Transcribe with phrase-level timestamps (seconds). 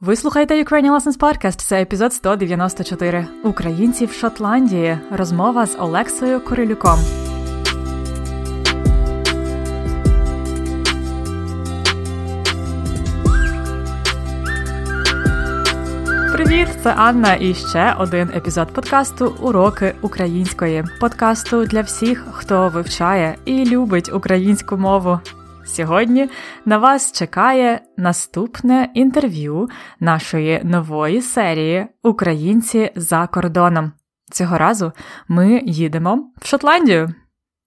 [0.00, 3.26] Ви слухаєте Ukrainian Lessons Podcast, Це епізод 194.
[3.44, 4.98] Українці в Шотландії.
[5.10, 6.98] Розмова з Олексою Корилюком.
[16.32, 17.34] Привіт, це Анна.
[17.34, 24.76] І ще один епізод подкасту Уроки української подкасту для всіх, хто вивчає і любить українську
[24.76, 25.20] мову.
[25.68, 26.28] Сьогодні
[26.64, 29.68] на вас чекає наступне інтерв'ю
[30.00, 33.92] нашої нової серії Українці за кордоном.
[34.30, 34.92] Цього разу
[35.28, 37.14] ми їдемо в Шотландію.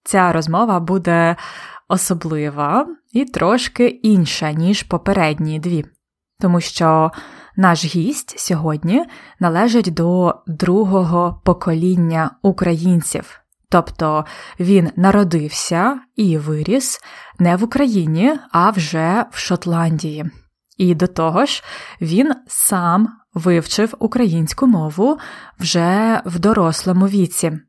[0.03, 1.35] Ця розмова буде
[1.87, 5.85] особлива і трошки інша, ніж попередні дві,
[6.39, 7.11] тому що
[7.55, 9.05] наш гість сьогодні
[9.39, 13.40] належить до другого покоління українців.
[13.71, 14.25] Тобто
[14.59, 16.99] він народився і виріс
[17.39, 20.25] не в Україні, а вже в Шотландії.
[20.77, 21.63] І до того ж,
[22.01, 25.17] він сам вивчив українську мову
[25.59, 27.59] вже в дорослому віці.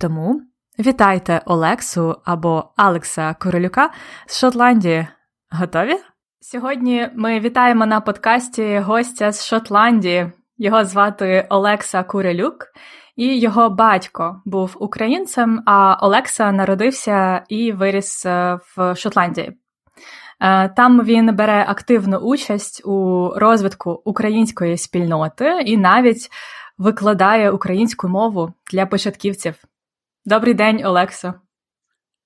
[0.00, 0.42] Тому
[0.78, 3.90] вітайте Олексу або Алекса Королюка
[4.26, 5.06] з Шотландії.
[5.50, 5.94] Готові?
[6.40, 10.32] Сьогодні ми вітаємо на подкасті гостя з Шотландії.
[10.58, 12.66] Його звати Олекса Курелюк.
[13.18, 19.58] І його батько був українцем, а Олекса народився і виріс е, в Шотландії.
[20.40, 26.28] Е, там він бере активну участь у розвитку української спільноти і навіть
[26.78, 29.54] викладає українську мову для початківців.
[30.24, 31.34] Добрий день, Олексо.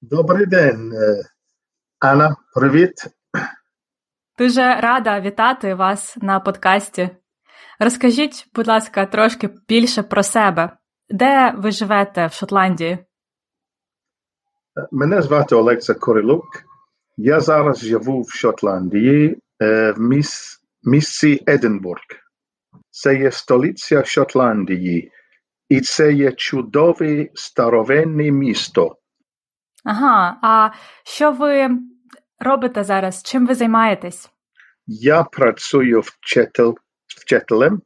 [0.03, 1.23] Добрий день, е,
[2.01, 2.37] Анна.
[2.55, 2.95] Привіт.
[4.39, 7.11] Дуже рада вітати вас на подкасті.
[7.79, 10.71] Розкажіть, будь ласка, трошки більше про себе.
[11.11, 12.99] Де ви живете в Шотландії?
[14.93, 16.47] Мене звати Олекса Корилук.
[17.17, 20.61] Я зараз живу в Шотландії в міс...
[20.83, 22.03] місці Единбург.
[22.91, 25.13] Це є столиця Шотландії,
[25.69, 28.97] і це є чудове старовинне місто.
[29.85, 30.71] Ага, а
[31.05, 31.71] що ви
[32.39, 33.23] робите зараз?
[33.23, 34.31] Чим ви займаєтесь?
[34.87, 36.03] Я працюю
[37.11, 37.83] вчителем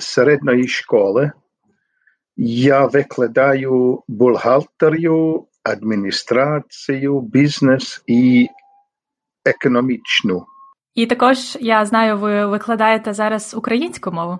[0.00, 1.32] середньої школи.
[2.36, 8.48] Я викладаю бухгалтерію, адміністрацію, бізнес і
[9.44, 10.46] економічну.
[10.94, 14.38] І також я знаю, ви викладаєте зараз українську мову.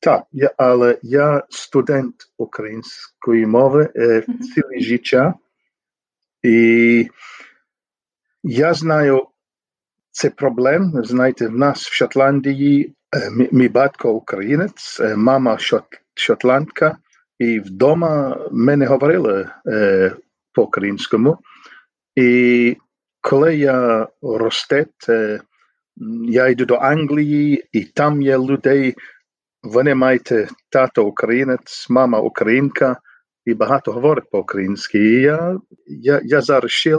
[0.00, 5.34] Так, я, але я студент української мови е, ціле життя,
[6.42, 7.08] і
[8.42, 9.26] я знаю
[10.10, 10.92] це проблем.
[10.94, 16.96] Знаєте, в нас в Шотландії е, мій, мій батько українець, е, мама шот, шотландка.
[17.40, 20.12] І вдома ми не говорили е,
[20.52, 21.38] по-українському.
[22.16, 22.76] І
[23.20, 24.86] коли я росте,
[26.28, 28.94] я йду до Англії, і там є людей,
[29.62, 30.32] вони мають
[30.70, 32.96] тато українець, мама українка,
[33.44, 34.98] і багато говорять по-українськи.
[34.98, 36.96] І я я, я ще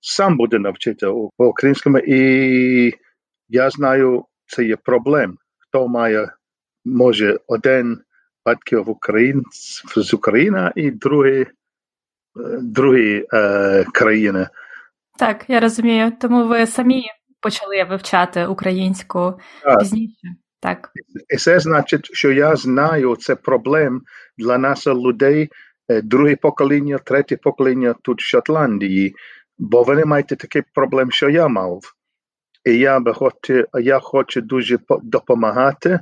[0.00, 1.06] сам буду навчити
[1.36, 2.94] по-українському, і
[3.48, 5.38] я знаю, це є проблем.
[5.58, 6.32] Хто має,
[6.84, 7.98] може, один
[8.48, 11.46] батьків українців з України і другі,
[12.60, 14.48] другі е, країни.
[15.18, 16.12] Так, я розумію.
[16.20, 17.04] Тому ви самі
[17.40, 19.78] почали вивчати українську так.
[19.78, 20.28] пізніше.
[20.60, 20.90] Так.
[21.34, 24.02] І це значить, що я знаю це проблем
[24.38, 25.48] для нас людей,
[26.02, 29.14] друге покоління, третє покоління тут в Шотландії,
[29.58, 31.80] бо вони мають такий проблем, що я мав.
[32.64, 36.00] І я би хочу, я хочу дуже допомагати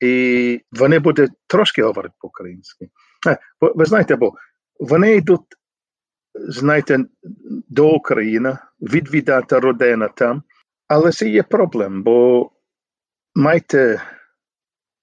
[0.00, 2.88] і вони будуть трошки говорити по-українськи.
[3.60, 4.32] Ви знаєте, бо
[4.80, 5.56] вони йдуть,
[6.34, 6.98] знаєте,
[7.68, 10.42] до України, відвідати родина там,
[10.88, 12.50] але це є проблем, бо
[13.34, 14.02] маєте,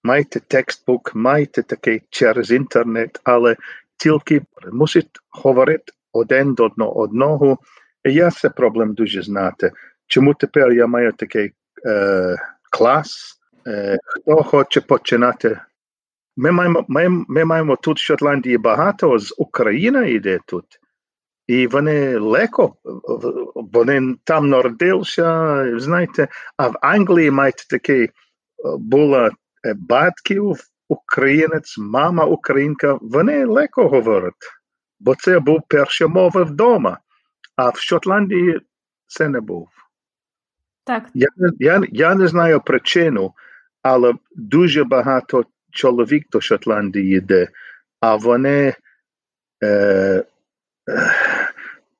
[0.03, 3.55] маєте текстбук, маєте таке через інтернет, але
[3.97, 4.41] тільки
[4.71, 7.57] мусить говорити один до одного.
[8.03, 9.71] І я це проблем дуже знати.
[10.07, 11.53] Чому тепер я маю такий
[11.85, 12.35] е,
[12.71, 13.39] клас?
[14.05, 15.59] Хто хоче починати?
[16.37, 20.65] Ми маємо маємо, ми маємо тут в Шотландії багато з України йде тут.
[21.47, 22.75] І вони легко,
[23.55, 28.09] вони там народилися, знаєте, а в Англії мають таке
[28.79, 29.31] була
[29.75, 30.55] батьків
[30.89, 34.33] українець, мама українка, вони легко говорять,
[34.99, 36.99] бо це був перша мова вдома,
[37.55, 38.61] а в Шотландії
[39.07, 39.69] це не був.
[40.83, 41.03] Так.
[41.13, 41.27] Я,
[41.59, 43.33] я, Я не знаю причину
[43.85, 47.47] але дуже багато чоловік до Шотландії йде,
[47.99, 48.73] а вони,
[49.63, 50.23] е,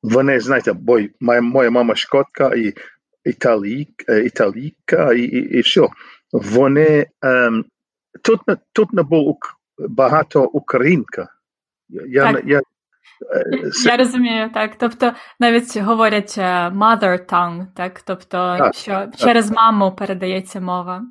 [0.03, 2.73] вони знаєте, бо моя, моя мама шкотка і
[3.25, 5.87] італійка, італійка і, і, і все.
[6.31, 7.65] вони ем,
[8.21, 8.39] тут,
[8.73, 9.37] тут не було
[9.77, 11.27] багато українка.
[11.89, 12.43] Я, так.
[12.45, 12.63] я, е,
[13.85, 14.75] я розумію, так.
[14.77, 18.01] Тобто навіть говорять е, mother tongue, так?
[18.01, 19.15] Тобто, так, що так.
[19.15, 21.03] через маму передається мова.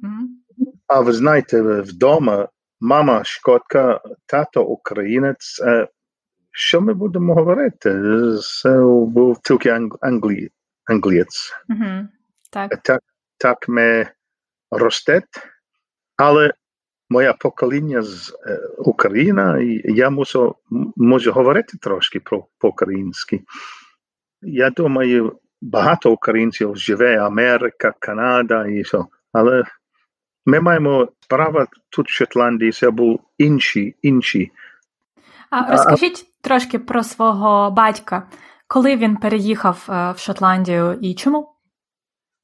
[0.86, 2.48] А ви знаєте, вдома
[2.80, 5.60] мама шкотка, тато українець.
[5.62, 5.88] Е,
[6.50, 8.00] що ми будемо говорити?
[8.62, 9.68] Це був тільки
[10.00, 10.50] англі,
[10.84, 11.52] англієць.
[11.68, 12.08] Угу,
[12.50, 12.82] так.
[12.82, 13.02] так.
[13.38, 14.06] Так ми
[14.70, 15.24] ростет,
[16.16, 16.52] але
[17.10, 20.56] моє покоління з е, України, і я мусу,
[20.96, 23.40] можу говорити трошки про по-українськи.
[24.42, 29.64] Я думаю, багато українців живе Америка, Канада і все, але
[30.46, 34.52] ми маємо право тут в Шотландії, це був інші, інші.
[35.50, 38.22] А розкажіть а, трошки про свого батька,
[38.66, 41.54] коли він переїхав е, в Шотландію і чому?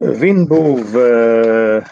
[0.00, 1.86] Він був е,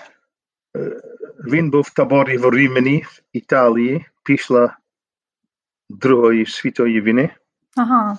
[1.46, 4.76] він був в таборі в Рімені в Італії після
[5.90, 7.31] Другої світової війни.
[7.76, 8.19] Ага.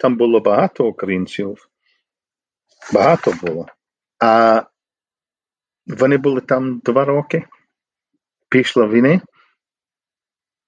[0.00, 1.68] Там було багато українців.
[2.92, 3.66] Багато було.
[4.18, 4.62] А
[5.86, 7.46] вони були там два роки
[8.48, 9.20] після війни.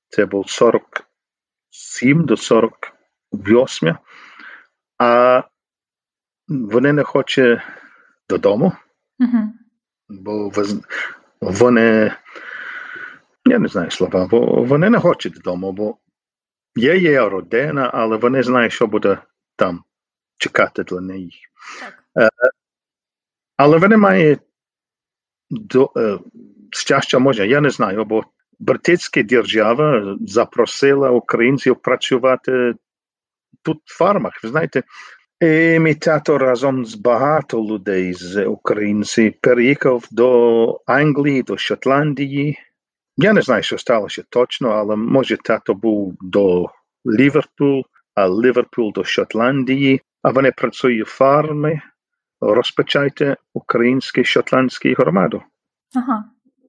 [0.08, 3.96] Це був 47 до 48.
[4.98, 5.42] А
[6.48, 7.60] вони не хочуть
[8.28, 8.72] додому.
[9.18, 9.52] Угу.
[10.08, 10.52] Бо
[11.40, 12.16] вони,
[13.44, 15.96] я не знаю слова, бо вони не хочуть додому, бо
[16.76, 19.18] є є родина, але вони знають, що буде
[19.56, 19.84] там
[20.38, 21.34] чекати для них.
[22.14, 22.30] Так.
[23.56, 24.40] Але вони мають
[25.50, 25.90] до,
[26.70, 28.24] щастя може, я не знаю, бо
[28.58, 32.74] Британська держава запросила українців працювати
[33.62, 34.40] тут в фармах.
[34.42, 34.82] Ви знаєте,
[35.40, 42.58] і тато разом з багато людей з українців переїхав до Англії, до Шотландії.
[43.16, 46.66] Я не знаю, що сталося точно, але може тато був до
[47.06, 47.82] Ліверпуль,
[48.14, 51.80] а Ліверпуль до Шотландії, а вони працюють в фармі,
[52.40, 55.42] розпочайте українську шотландську громаду.
[55.96, 56.24] Ага.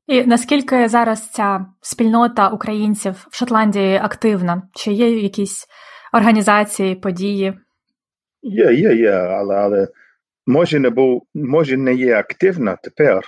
[0.07, 4.61] І наскільки зараз ця спільнота українців в Шотландії активна?
[4.73, 5.67] Чи є якісь
[6.13, 7.53] організації, події?
[8.41, 9.87] Є, є, є, але, але
[10.45, 13.23] може не був, може не є активна тепер.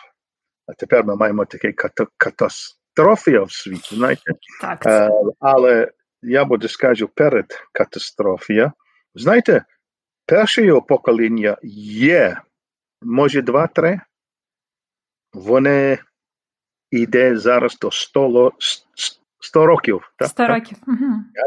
[0.68, 1.74] А тепер ми маємо таке
[2.18, 4.31] катастрофія в світі, знаєте?
[4.62, 4.85] Так.
[4.85, 5.09] Е,
[5.39, 8.71] але я буду скажу перед катастрофією.
[9.15, 9.63] Знаєте,
[10.30, 12.42] перше покоління є,
[13.02, 14.02] може два-три,
[15.34, 15.98] вони
[16.92, 18.52] йде зараз до 100,
[19.40, 20.12] 100 років.
[20.18, 20.28] Так?
[20.28, 20.78] 100 років.
[20.88, 21.06] Угу.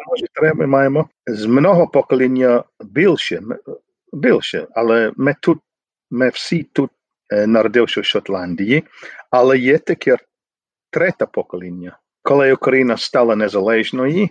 [0.09, 3.43] Може, треба маємо з много покоління більше,
[4.13, 5.59] більше, але ми тут,
[6.11, 6.91] ми всі тут
[7.33, 8.85] е, народилися в Шотландії,
[9.31, 10.17] але є таке
[10.91, 11.99] третє покоління.
[12.23, 14.29] Коли Україна стала незалежною,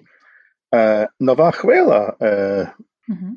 [0.75, 2.71] е, нова хвиля, е,
[3.09, 3.35] угу.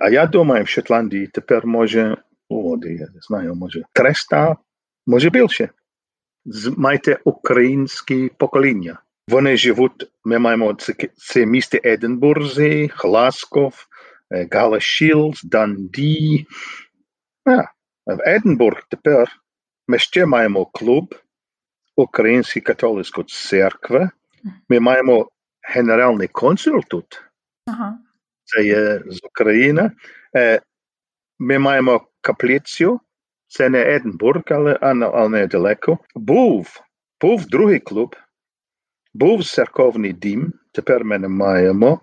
[0.00, 2.16] А, я думаю, в Шотландії тепер може,
[2.48, 4.56] о, я не знаю, може 300,
[5.06, 5.68] може більше.
[6.76, 8.98] Маєте українське покоління.
[9.28, 13.86] Вони живуть, ми маємо це, це місто Единбурзі, Гласков,
[14.50, 16.46] Галашілз, Данді.
[17.44, 17.56] А,
[18.06, 19.28] в Единбург тепер
[19.88, 21.14] ми ще маємо клуб
[21.96, 24.10] Української католицької церкви.
[24.68, 25.28] Ми маємо
[25.62, 27.22] генеральний консул тут.
[27.66, 27.98] Ага.
[28.54, 29.90] Це є з України.
[31.38, 33.00] Ми маємо каплицю.
[33.48, 35.98] Це не Единбург, але, але недалеко.
[36.14, 36.80] Був,
[37.20, 38.16] був другий клуб.
[39.14, 42.00] Був церковний дім, тепер ми не маємо,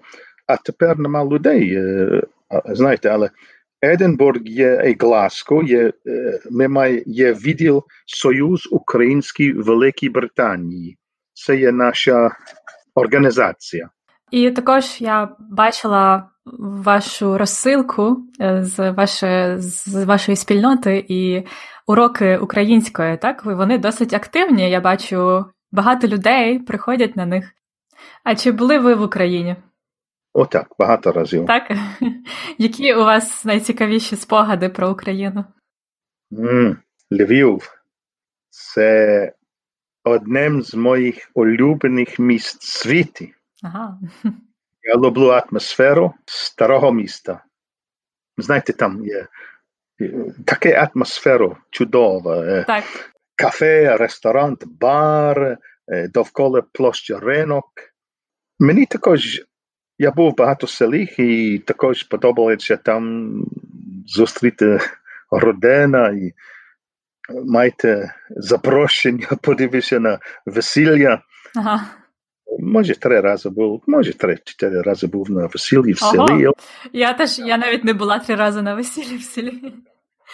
[0.48, 1.75] а тепер нема людей.
[1.75, 2.22] Е,
[2.65, 3.29] знаєте, але
[3.82, 10.98] Единбург є і Глазго, є, е, ми має, є відділ Союз Український Великій Британії.
[11.34, 12.32] Це є наша
[12.96, 13.89] організація.
[14.31, 21.43] І також я бачила вашу розсилку е, з вашої, з вашої спільноти і
[21.88, 23.17] уроки української.
[23.17, 24.69] Так, вони досить активні.
[24.69, 27.53] Я бачу Багато людей приходять на них.
[28.24, 29.55] А чи були ви в Україні?
[30.33, 31.45] Отак, багато разів.
[31.45, 31.71] Так?
[32.57, 35.45] Які у вас найцікавіші спогади про Україну?
[36.31, 36.77] Mm,
[37.12, 37.83] Львів.
[38.50, 39.33] Це
[40.03, 43.25] одним з моїх улюблених міст світу.
[43.63, 43.99] Ага.
[44.83, 47.43] Я люблю атмосферу старого міста.
[48.37, 49.27] Знаєте, там є
[50.45, 52.63] така атмосфера чудова.
[52.63, 52.83] Так
[53.35, 55.57] кафе, ресторан, бар,
[56.13, 57.65] довкола площі ринок.
[58.59, 59.41] Мені також,
[59.97, 63.33] я був багато селих і також подобається там
[64.07, 64.79] зустріти
[65.31, 66.09] родина.
[66.09, 66.33] І...
[67.45, 71.21] маєте запрошення, подивитися на весілля.
[71.55, 71.85] Ага.
[72.60, 76.48] Може, три рази був, може, три-чотири рази був на весіллі в селі.
[76.48, 76.53] Ого.
[76.94, 79.74] Я теж я навіть не була три рази на весіллі в селі.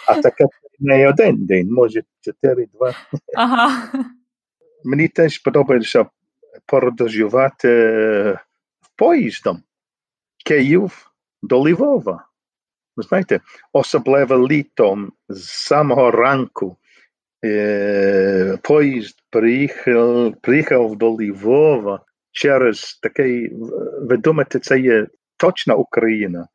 [0.08, 0.44] А таке
[0.78, 2.92] не один день, може, чотири-два.
[3.36, 3.82] Ага.
[4.84, 6.06] Мені теж подобається
[6.66, 8.38] подорожувати
[8.96, 9.62] поїздом
[10.44, 11.10] Київ
[11.42, 12.26] до Львова.
[12.96, 13.40] Ви знаєте,
[13.72, 16.85] особливо літом з самого ранку е,
[18.62, 23.52] поїзд приїхав, приїхав до Львова через такий,
[24.02, 26.48] ви думаєте, це є точна Україна.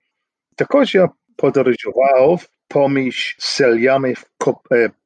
[0.56, 4.26] Також я подорожував поміж селями в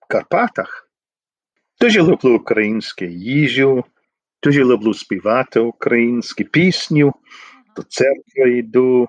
[0.08, 0.90] Карпатах.
[1.82, 3.84] Дуже люблю українську їжу,
[4.44, 7.14] дуже люблю співати українську пісню,
[7.76, 9.08] до церкви йду.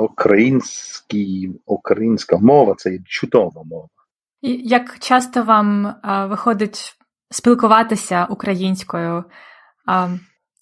[0.00, 3.88] Український, українська мова це чудова мова.
[4.44, 6.96] І Як часто вам а, виходить
[7.30, 9.24] спілкуватися українською?
[9.86, 10.08] А,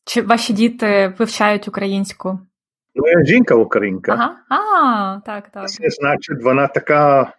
[0.05, 2.41] Чи ваші діти вивчають українську?
[2.95, 4.13] Моя жінка українка.
[4.13, 4.37] Ага.
[4.49, 5.71] А, так, так.
[5.71, 7.33] Це значить, вона така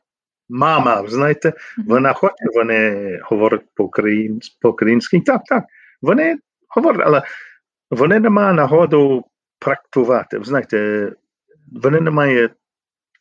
[0.50, 1.54] мама, знаєте,
[1.88, 3.66] вона хоче, вони говорять
[4.62, 5.22] по-українськи.
[5.22, 5.64] Так, так.
[6.02, 6.38] Вони
[6.76, 7.22] говорять, але
[7.92, 9.26] вони не мають нагоду
[9.60, 10.40] практикувати.
[10.44, 11.12] Знаєте,
[11.84, 12.52] вони не мають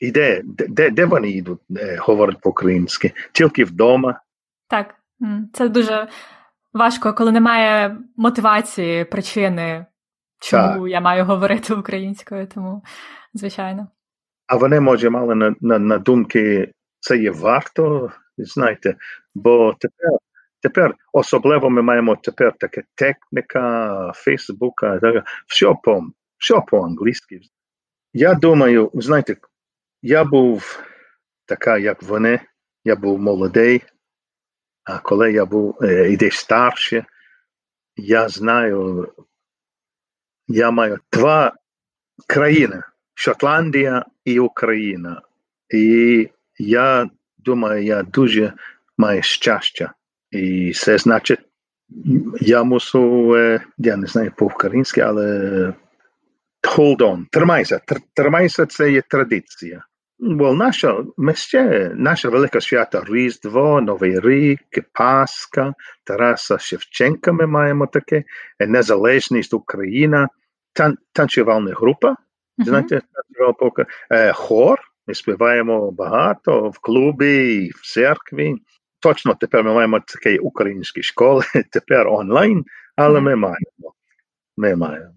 [0.02, 4.20] ідеї, де, де вони йдуть е, говорять по-українськи, тільки вдома.
[4.68, 4.94] Так,
[5.52, 6.08] це дуже
[6.72, 9.86] важко, коли немає мотивації, причини,
[10.40, 10.90] чому так.
[10.90, 12.82] я маю говорити українською, тому
[13.34, 13.88] звичайно.
[14.46, 18.94] А вони, може, мали на, на, на думки, це є варто, знаєте,
[19.34, 20.10] бо тепер.
[20.62, 25.00] Тепер особливо ми маємо тепер таке техніка, Фейсбука,
[25.46, 26.02] все по
[26.38, 27.40] все по-англійськи.
[28.12, 29.36] Я думаю, знаєте,
[30.02, 30.82] я був
[31.46, 32.40] така, як вони,
[32.84, 33.82] я був молодий,
[34.84, 37.04] а коли я був е, і десь старше,
[37.96, 39.12] я знаю,
[40.48, 41.52] я маю два
[42.26, 42.82] країни
[43.14, 45.22] Шотландія і Україна.
[45.74, 46.28] І
[46.58, 48.52] я думаю, я дуже
[48.98, 49.92] маю щастя.
[50.30, 51.40] І це значить,
[52.40, 55.74] я мусу, е, я не знаю по-українськи, але
[56.62, 57.80] hold on, тримайся,
[58.14, 59.84] тримайся, це є традиція.
[60.24, 64.60] Бо наша, ми ще, наша велика свята Різдво, Новий рік,
[64.92, 65.74] Пасха,
[66.04, 68.24] Тараса Шевченка ми маємо таке,
[68.60, 70.28] Незалежність Україна,
[70.72, 72.16] тан, танцювальна група,
[72.58, 73.00] знаєте,
[74.34, 78.54] хор, ми співаємо багато в клубі, в церкві.
[79.00, 82.64] Точно тепер ми маємо такі українські школи, тепер онлайн,
[82.96, 83.94] але ми маємо.
[84.56, 85.14] Ми маємо.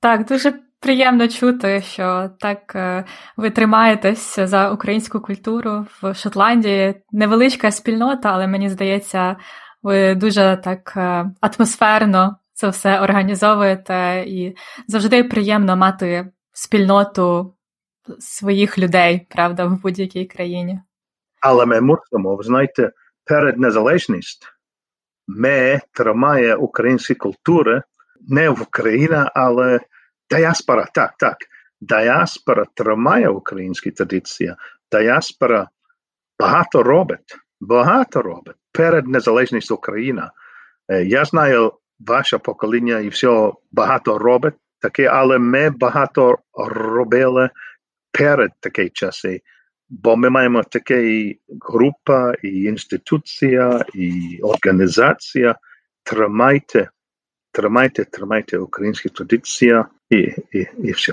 [0.00, 3.04] Так, дуже Приємно чути, що так е,
[3.36, 6.94] ви тримаєтесь за українську культуру в Шотландії.
[7.12, 9.36] Невеличка спільнота, але мені здається,
[9.82, 14.56] ви дуже так е, атмосферно це все організовуєте, і
[14.86, 17.54] завжди приємно мати спільноту
[18.18, 20.80] своїх людей, правда, в будь-якій країні.
[21.40, 22.90] Але ми мусимо, ви знаєте,
[23.24, 24.46] перед незалежністю
[25.28, 27.82] ми тримає українські культури
[28.28, 29.80] не в Україні, але
[30.30, 31.36] Діаспора, так, так.
[31.80, 34.54] Діаспора тримає українські традиції.
[34.92, 35.68] Діаспора
[36.38, 40.22] багато робить, багато робить перед незалежністю України.
[40.88, 47.50] Я знаю, ваше покоління і все багато робить, таке, але ми багато робили
[48.12, 49.40] перед такі часи.
[49.90, 55.56] Бо ми маємо таке група, і інституція, і організація.
[56.02, 56.90] Тримайте,
[57.52, 60.16] тримайте, тримайте українські традиції і
[60.52, 61.12] і, і все.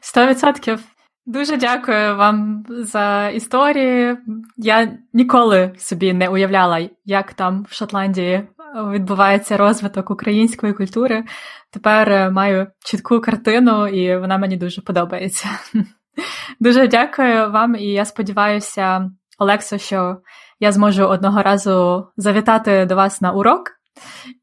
[0.00, 0.80] Сто відсотків.
[1.26, 4.16] Дуже дякую вам за історії.
[4.56, 11.24] Я ніколи собі не уявляла, як там в Шотландії відбувається розвиток української культури.
[11.70, 15.48] Тепер е, маю чітку картину, і вона мені дуже подобається.
[16.60, 20.16] Дуже дякую вам, і я сподіваюся, Олексо, що
[20.60, 23.70] я зможу одного разу завітати до вас на урок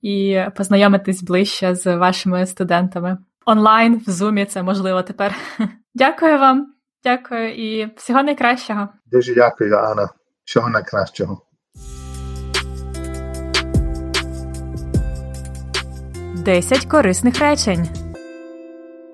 [0.01, 3.18] і познайомитись ближче з вашими студентами
[3.50, 5.36] онлайн в зумі це можливо тепер.
[5.96, 8.88] Дякую вам, дякую і всього найкращого.
[9.06, 10.10] Дуже дякую, Анна.
[10.44, 11.41] Всього найкращого.
[16.46, 17.88] Десять корисних речень.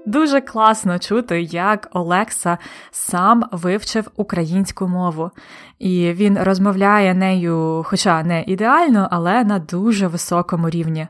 [0.05, 2.57] Дуже класно чути, як Олекса
[2.91, 5.31] сам вивчив українську мову,
[5.79, 11.07] і він розмовляє нею, хоча не ідеально, але на дуже високому рівні.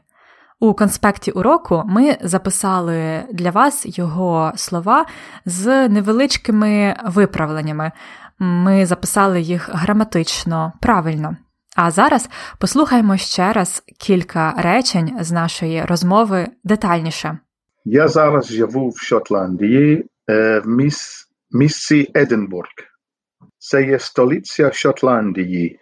[0.60, 5.06] У конспекті уроку ми записали для вас його слова
[5.46, 7.92] з невеличкими виправленнями.
[8.40, 11.38] Ми записали їх граматично правильно.
[11.76, 17.38] А зараз послухаймо ще раз кілька речень з нашої розмови детальніше.
[17.86, 21.28] Я зараз живу в Шотландії в міс...
[21.52, 22.70] місці Единбург.
[23.58, 25.80] Це є столиця Шотландії,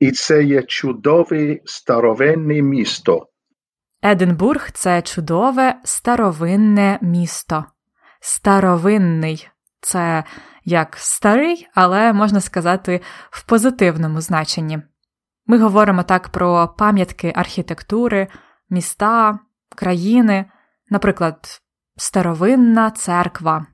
[0.00, 3.26] і це є чудове старовинне місто.
[4.02, 7.64] Единбург це чудове старовинне місто.
[8.20, 9.48] Старовинний
[9.80, 10.24] це
[10.64, 13.00] як старий, але можна сказати
[13.30, 14.82] в позитивному значенні.
[15.46, 18.28] Ми говоримо так про пам'ятки архітектури,
[18.70, 19.38] міста,
[19.76, 20.44] країни,
[20.90, 21.60] наприклад,
[21.96, 23.66] старовинна церква,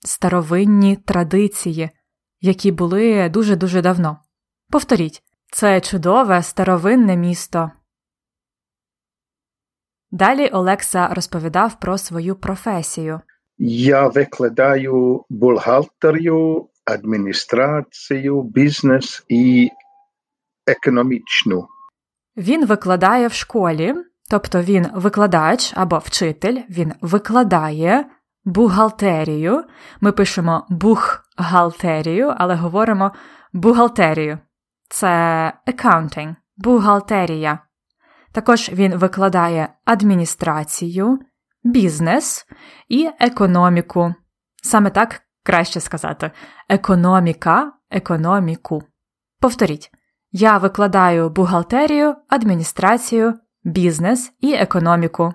[0.00, 1.90] старовинні традиції,
[2.40, 4.18] які були дуже-дуже давно.
[4.70, 5.22] Повторіть,
[5.52, 7.70] це чудове старовинне місто.
[10.12, 13.20] Далі Олекса розповідав про свою професію.
[13.58, 19.70] Я викладаю бухгалтерію, адміністрацію, бізнес і
[20.66, 21.68] економічну.
[22.36, 23.94] Він викладає в школі,
[24.30, 28.04] тобто він викладач або вчитель, він викладає
[28.44, 29.64] бухгалтерію.
[30.00, 33.12] Ми пишемо бухгалтерію, але говоримо
[33.52, 34.38] бухгалтерію.
[34.88, 37.58] Це accounting, бухгалтерія.
[38.32, 41.18] Також він викладає адміністрацію,
[41.64, 42.46] бізнес
[42.88, 44.14] і економіку.
[44.62, 46.30] Саме так краще сказати:
[46.68, 48.82] економіка, економіку.
[49.40, 49.90] Повторіть.
[50.32, 53.34] Я викладаю бухгалтерію, адміністрацію,
[53.64, 55.34] бізнес і економіку.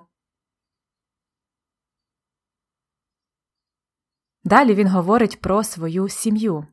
[4.44, 6.68] Далі він говорить про свою сім'ю.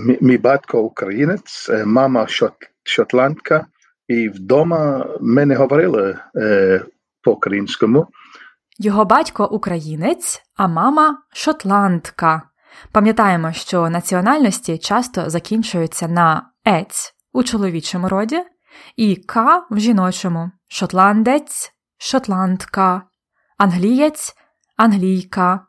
[0.00, 3.66] Мій, мій батько українець, мама шот, шотландка,
[4.08, 6.84] і вдома ми не говорили е,
[7.22, 8.06] по-українському.
[8.78, 12.42] Його батько українець, а мама шотландка.
[12.92, 18.42] Пам'ятаємо, що національності часто закінчуються на ець у чоловічому роді
[18.96, 23.02] і К в жіночому шотландець, шотландка,
[23.58, 24.36] англієць,
[24.76, 25.60] англійка.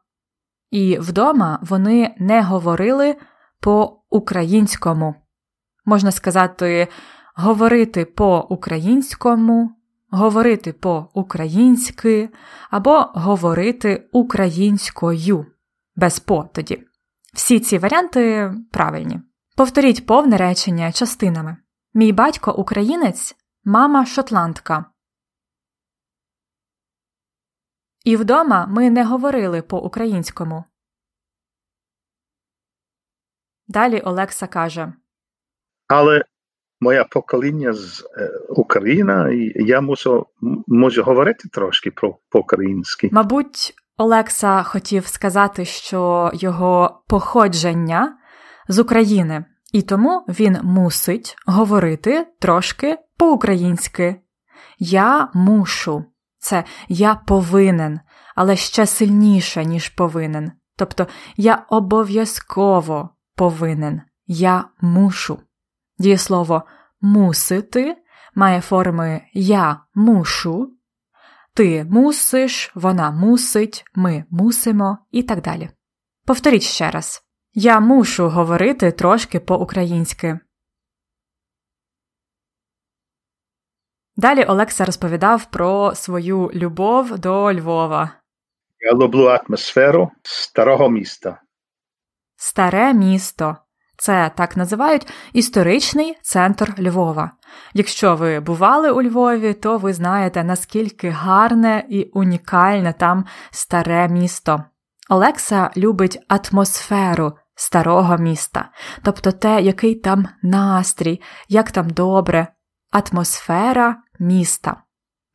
[0.72, 3.16] І вдома вони не говорили
[3.59, 5.16] по-українському.
[5.85, 6.87] Можна сказати,
[7.35, 9.75] говорити по-українському,
[10.09, 12.29] говорити по-українськи
[12.70, 15.46] або говорити українською
[15.96, 16.83] без по тоді.
[17.33, 19.22] Всі ці варіанти правильні.
[19.55, 21.57] Повторіть повне речення частинами.
[21.94, 24.85] Мій батько українець, мама шотландка.
[28.05, 30.63] І вдома ми не говорили по українському.
[33.68, 34.94] Далі Олекса каже
[35.87, 36.24] Але
[36.79, 40.25] моя покоління з е, України, і я мусу,
[40.68, 43.09] можу говорити трошки про по-українськи.
[43.11, 48.18] Мабуть, Олекса хотів сказати, що його походження
[48.68, 54.15] з України, і тому він мусить говорити трошки по-українськи.
[54.79, 56.05] Я мушу,
[56.37, 58.00] це я повинен,
[58.35, 60.51] але ще сильніше, ніж повинен.
[60.75, 65.39] Тобто я обов'язково повинен, я мушу.
[66.00, 66.64] Дієслово
[67.01, 67.98] мусити
[68.35, 70.74] має форми я мушу,
[71.53, 75.70] ти мусиш, вона мусить, ми мусимо і так далі.
[76.25, 77.24] Повторіть ще раз.
[77.53, 80.40] Я мушу говорити трошки по-українськи.
[84.16, 88.12] Далі Олекса розповідав про свою любов до Львова.
[88.79, 91.42] Я люблю атмосферу старого міста.
[92.35, 93.57] Старе місто.
[94.00, 97.31] Це так називають історичний центр Львова.
[97.74, 104.64] Якщо ви бували у Львові, то ви знаєте, наскільки гарне і унікальне там старе місто.
[105.09, 108.70] Олекса любить атмосферу старого міста,
[109.03, 112.48] тобто те, який там настрій, як там добре,
[112.92, 114.75] атмосфера міста.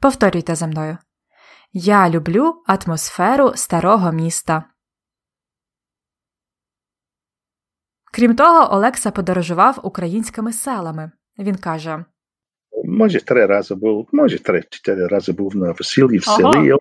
[0.01, 0.99] Повторюйте за мною.
[1.73, 4.65] Я люблю атмосферу старого міста.
[8.15, 11.11] Крім того, Олекса подорожував українськими селами.
[11.39, 12.05] Він каже:
[12.85, 16.71] Може, три рази був, може, три-чотири рази був на весіллі в селі.
[16.71, 16.79] Ага.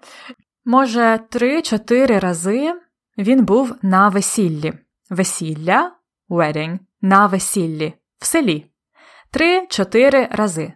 [0.65, 2.73] Може, три-чотири рази
[3.17, 4.73] він був на весіллі.
[5.09, 5.91] Весілля
[6.29, 8.65] wedding, на весіллі в селі.
[9.31, 10.73] Три-чотири рази.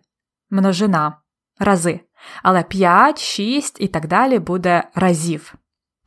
[0.50, 1.22] Множина
[1.60, 2.00] рази.
[2.43, 5.56] Але п'ять, шість і так далі буде разів.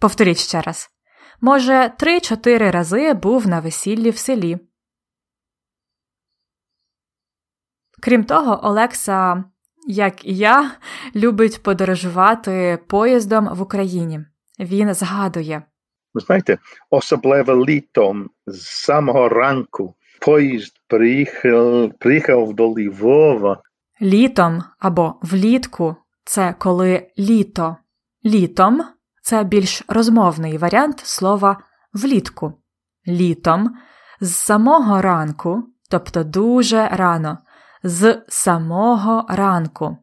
[0.00, 0.90] Повторіть ще раз.
[1.40, 4.58] Може, три-чотири рази був на весіллі в селі.
[8.02, 9.44] Крім того, Олекса,
[9.86, 10.70] як і я,
[11.14, 14.20] любить подорожувати поїздом в Україні.
[14.58, 15.62] Він згадує.
[16.14, 16.58] Ви знаєте,
[16.90, 23.62] особливо літом з самого ранку поїзд приїхав, приїхав до Львова.
[24.02, 27.76] Літом або влітку це коли літо.
[28.24, 28.82] Літом
[29.30, 31.62] це більш розмовний варіант слова
[31.92, 32.52] влітку.
[33.08, 33.76] Літом
[34.20, 37.38] з самого ранку, тобто дуже рано,
[37.82, 39.96] з самого ранку.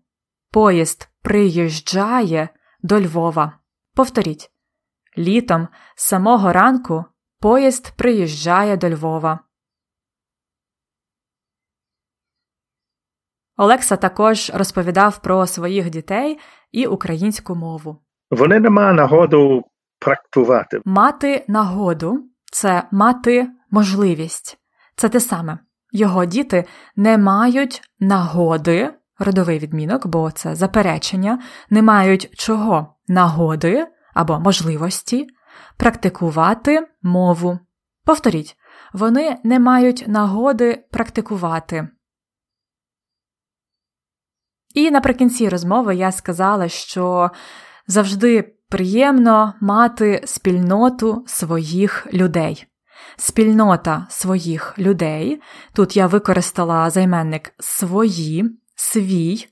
[0.51, 2.49] Поїзд приїжджає
[2.81, 3.59] до Львова.
[3.93, 4.51] Повторіть.
[5.17, 7.05] Літом з самого ранку
[7.39, 9.39] поїзд приїжджає до Львова.
[13.57, 16.39] Олекса також розповідав про своїх дітей
[16.71, 18.06] і українську мову.
[18.31, 19.63] Вони не мають нагоду
[19.99, 20.81] практикувати.
[20.85, 22.19] Мати нагоду
[22.51, 24.57] це мати можливість.
[24.95, 25.59] Це те саме.
[25.91, 34.39] Його діти не мають нагоди, родовий відмінок, бо це заперечення, не мають чого нагоди або
[34.39, 35.27] можливості
[35.77, 37.59] практикувати мову.
[38.05, 38.57] Повторіть,
[38.93, 41.87] вони не мають нагоди практикувати.
[44.73, 47.31] І наприкінці розмови я сказала, що
[47.87, 52.65] завжди приємно мати спільноту своїх людей.
[53.17, 55.41] Спільнота своїх людей.
[55.73, 59.47] Тут я використала займенник свої, свій,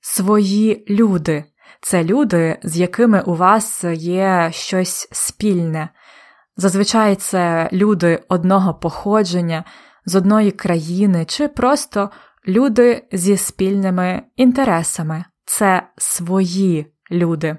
[0.00, 1.44] свої люди.
[1.80, 5.88] Це люди, з якими у вас є щось спільне.
[6.56, 9.64] Зазвичай це люди одного походження,
[10.04, 12.10] з одної країни, чи просто
[12.48, 15.24] люди зі спільними інтересами.
[15.44, 17.56] Це свої люди.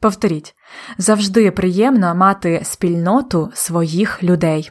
[0.00, 0.54] Повторіть,
[0.98, 4.70] завжди приємно мати спільноту своїх людей.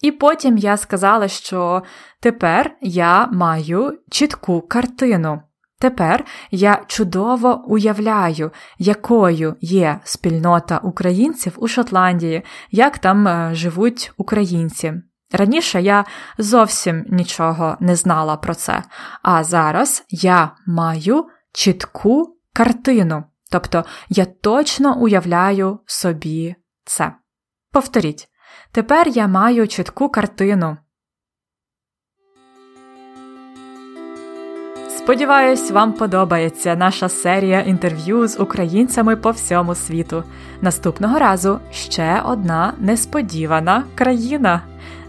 [0.00, 1.82] І потім я сказала, що
[2.20, 5.42] тепер я маю чітку картину.
[5.78, 14.94] Тепер я чудово уявляю, якою є спільнота українців у Шотландії, як там е, живуть українці.
[15.32, 16.04] Раніше я
[16.38, 18.82] зовсім нічого не знала про це,
[19.22, 27.12] а зараз я маю чітку картину, тобто я точно уявляю собі це.
[27.72, 28.28] Повторіть,
[28.72, 30.76] тепер я маю чітку картину.
[34.88, 40.24] Сподіваюсь, вам подобається наша серія інтерв'ю з українцями по всьому світу.
[40.60, 44.62] Наступного разу ще одна несподівана країна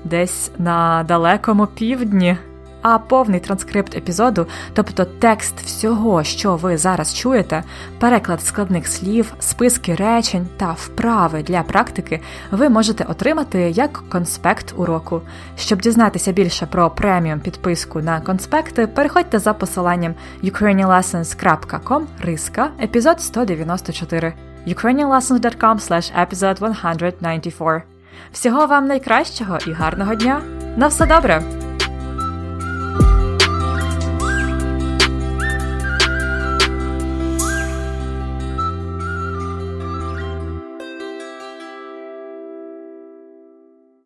[0.03, 2.37] десь на далекому півдні.
[2.81, 7.63] А повний транскрипт епізоду, тобто текст всього, що ви зараз чуєте,
[7.99, 15.21] переклад складних слів, списки речень та вправи для практики, ви можете отримати як конспект уроку.
[15.57, 20.13] Щоб дізнатися більше про преміум підписку на конспекти, переходьте за посиланням
[20.43, 24.33] ukrainianlessons.com риска епізод 194
[24.67, 25.75] ukrainianlessons.com
[26.17, 27.83] episode 194
[28.31, 30.41] Всього вам найкращого і гарного дня!
[30.77, 31.60] На все добре!